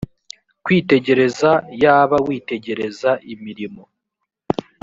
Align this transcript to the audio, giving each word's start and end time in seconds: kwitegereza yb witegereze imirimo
kwitegereza 0.63 1.51
yb 1.85 2.11
witegereze 2.27 3.11
imirimo 3.33 3.83